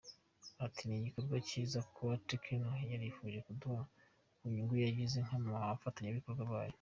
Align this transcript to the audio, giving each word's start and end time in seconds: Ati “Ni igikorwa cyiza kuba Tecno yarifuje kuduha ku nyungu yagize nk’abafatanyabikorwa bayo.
Ati 0.65 0.81
“Ni 0.85 0.95
igikorwa 0.99 1.35
cyiza 1.47 1.79
kuba 1.93 2.13
Tecno 2.27 2.71
yarifuje 2.91 3.37
kuduha 3.47 3.81
ku 4.37 4.43
nyungu 4.53 4.73
yagize 4.85 5.17
nk’abafatanyabikorwa 5.25 6.43
bayo. 6.51 6.69